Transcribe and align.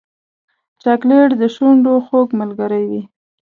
چاکلېټ 0.81 1.29
د 1.41 1.43
شونډو 1.55 1.93
خوږ 2.05 2.27
ملګری 2.39 2.83
وي. 2.89 3.01